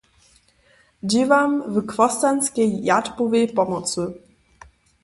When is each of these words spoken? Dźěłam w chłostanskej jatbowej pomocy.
Dźěłam 1.09 1.51
w 1.73 1.75
chłostanskej 1.91 2.83
jatbowej 2.87 3.47
pomocy. 3.57 4.01